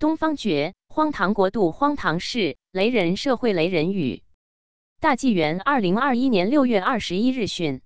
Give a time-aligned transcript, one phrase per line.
[0.00, 4.22] 东方觉，荒唐国度，荒唐事，雷人社会，雷人语。
[4.98, 7.82] 大纪元二零二一年六月二十一日讯：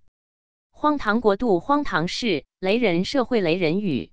[0.71, 4.13] 荒唐国度，荒唐事，雷人社会，雷人语。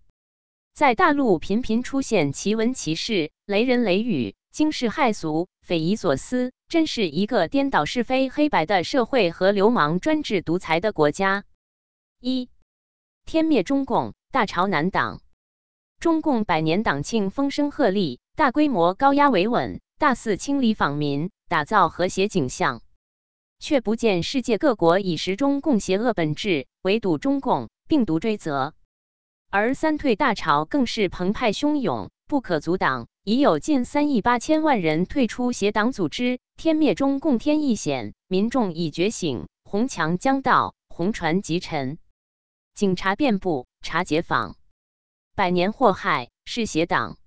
[0.73, 11.45] 在大陆频频出现奇闻奇事、雷人雷语、惊世骇俗、匪夷所思，真是一个颠倒是非黑白的社会和流氓专制独裁的国家。
[12.19, 12.49] 一
[13.25, 15.21] 天灭中共，大潮难挡。
[16.01, 22.81] 中共百年党庆风声鹤唳，大规模高压维稳，大肆清理访民，打造和谐景象，
[23.59, 28.73] 却不见世界各国以实中共邪恶本质围堵中共病毒追责，
[29.51, 41.99] 而三退大潮更是澎湃汹涌，不可阻挡，已有近三亿八千万人退出邪党组织，天灭中共天亦显，民众已觉醒，红墙将到，红船即沉，
[42.73, 44.55] 警察遍布查解访。
[45.33, 47.17] 百年祸害是邪党，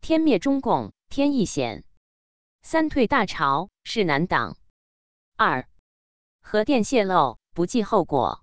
[0.00, 1.82] 天灭中共天亦显；
[2.62, 4.56] 三退大潮是难挡。
[5.36, 5.68] 二
[6.40, 8.42] 核电泄漏不计后果，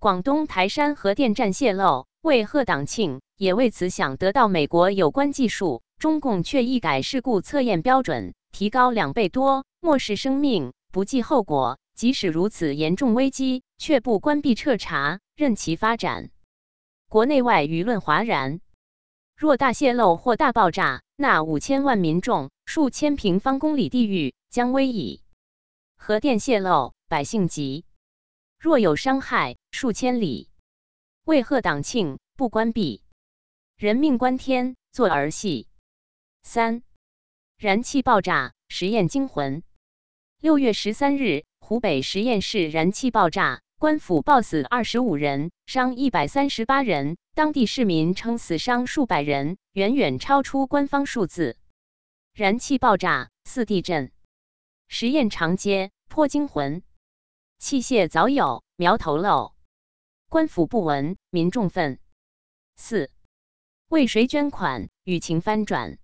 [0.00, 11.78] 广东台山核电站泄漏，为贺党庆，也为此想得到美国有关技术，中共却一改事故测验标准，提高两倍多，漠视生命，不计后果。
[11.94, 16.30] 即使如此严重危机，却不关闭彻查，任其发展。
[17.08, 18.60] 国内外舆论哗然，
[19.34, 25.22] 若大泄漏或大爆炸，那五千万民众、数千平方公里地域将危矣。
[25.96, 27.86] 核电泄漏，百姓急；
[28.58, 30.50] 若有伤害，数千里。
[31.24, 33.02] 为贺党庆，不关闭，
[33.78, 35.66] 人命关天，做儿戏。
[36.42, 36.82] 三
[37.56, 39.62] 燃气爆炸，实验惊魂。
[40.40, 43.62] 六月十三日，湖北十堰市燃气爆炸。
[43.80, 47.16] 官府报死二十五人，伤一百三十八人。
[47.36, 51.56] 当地市民称死伤数百人，远远超出官方数字。
[52.34, 54.10] 燃气爆炸四地震，
[54.88, 56.82] 实验长街颇惊魂。
[57.60, 59.54] 器械早有，苗头漏，
[60.28, 62.00] 官府不闻，民众愤。
[62.74, 63.12] 四
[63.86, 64.88] 为谁捐款？
[65.04, 65.98] 舆情翻转。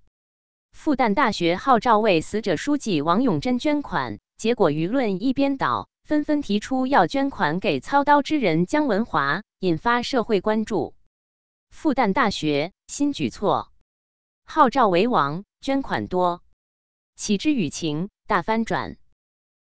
[0.70, 5.88] 复旦大学号召为死者书记王永珍捐款，结果舆论一边倒。
[6.04, 10.94] 纷纷提出要捐款给操刀之人姜文华，引发社会关注。
[11.70, 13.72] 复旦大学新举措，
[14.44, 16.42] 号召为王，捐款多，
[17.16, 18.98] 岂知舆情大翻转，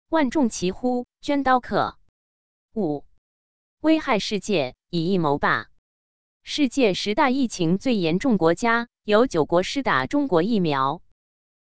[0.10, 1.98] 万众齐呼捐刀客。
[2.76, 3.04] 五
[3.80, 5.70] 危害世界，以疫谋霸。
[6.44, 11.02] 世界十大疫情最严重国家有九国施打中国疫苗。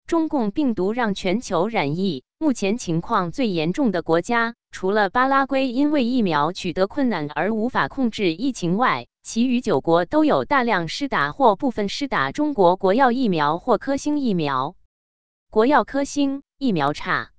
[0.06, 14.76] 中共病毒让全球染疫，目前情况最严重的国家，除了巴拉圭因为疫苗取得困难而无法控制疫情外，其余九国都有大量施打或部分施打中国国药疫苗或科兴疫苗。
[15.50, 17.32] 国药、科兴疫苗差，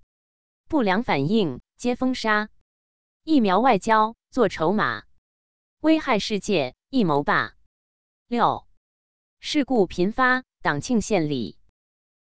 [0.68, 2.48] 不良反应接封杀，
[3.22, 5.04] 疫苗外交做筹码，
[5.80, 7.54] 危害世界，一谋霸。
[8.26, 8.66] 六
[9.38, 11.56] 事故频发，党庆献礼。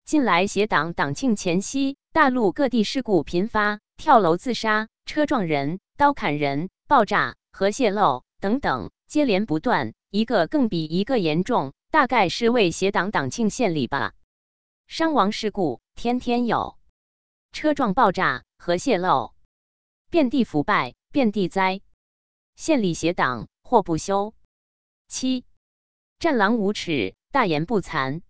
[0.04, 14.14] 近来协党党庆前夕，大陆各地事故频发，跳楼自杀、车撞人、刀砍人、爆炸、核泄漏等等接连不断，一个更比一个严重，大概是为协党党庆献礼吧。
[14.88, 16.76] 伤亡事故天天有，
[17.52, 19.34] 车撞、爆炸、核泄漏，
[20.10, 21.80] 遍地腐败，遍地灾，
[22.56, 24.34] 献礼协党祸不休。
[25.06, 25.44] 七
[26.18, 28.22] 战狼无耻，大言不惭。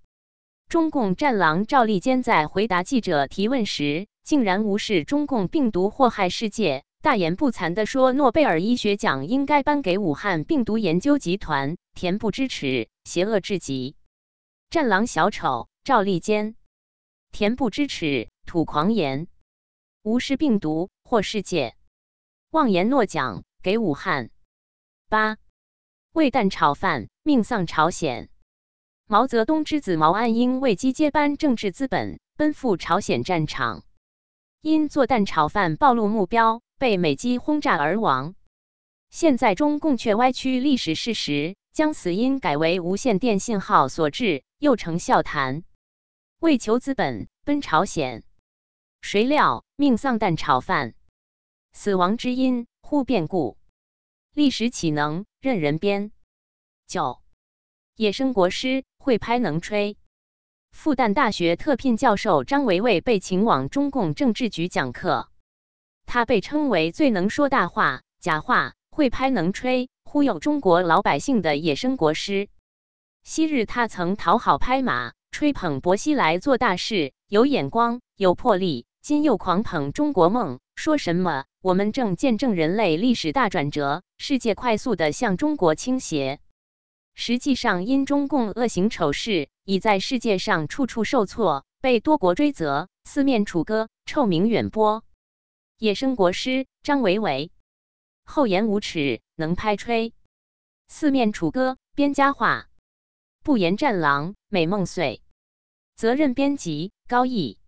[0.71, 13.97] 中共战狼赵立坚在回答记者提问时，竟然无视中共病毒祸害世界，大言不惭地说诺贝尔医学奖应该颁给武汉病毒研究集团，恬不知耻，邪恶至极。
[14.71, 16.55] 战狼小丑赵立坚，
[17.33, 19.27] 恬不知耻，吐狂言，
[20.05, 21.75] 无视病毒祸世界，
[22.51, 24.31] 妄言诺奖给武汉。
[25.09, 25.37] 八
[26.13, 28.29] 为蛋炒饭命丧朝鲜。
[29.11, 33.83] 毛泽东之子毛岸英为接接班政治资本，奔赴朝鲜战场，
[34.61, 38.37] 因做蛋炒饭暴露目标，被美机轰炸而亡。
[39.09, 45.65] 现在中共却歪曲历史事实，将死因改为无线电信号所致，又成笑谈。
[46.39, 48.23] 为求资本奔朝鲜，
[49.01, 50.95] 谁料命丧蛋炒饭，
[51.73, 53.59] 死亡之因忽变故，
[54.35, 56.13] 历史岂能任人编？
[56.87, 57.21] 九
[57.97, 58.85] 野生国师。
[59.03, 59.97] 会拍能吹，
[60.73, 65.31] 复旦大学特聘教授张维维被请往中共政治局讲课，
[66.05, 72.51] 他被称为最能说大话、假话、会拍能吹、忽悠中国老百姓的野生国师。
[73.23, 86.39] 昔日他曾讨好拍马，吹捧薄熙来做大事，有眼光，有魄力；今又狂捧中国梦，说什么我们正见证人类历史大转折，世界快速的向中国倾斜。
[87.15, 95.05] 实际上，因中共恶行丑事，已在世界上处处受挫，被多国追责，四面楚歌，臭名远播。
[95.79, 97.53] 野生国师张维维，
[98.25, 100.15] 厚颜无耻，能拍吹，
[100.89, 102.69] 四面楚歌，编佳话。
[103.43, 105.23] 不言战狼，美梦碎。
[105.95, 107.60] 责任编辑高毅。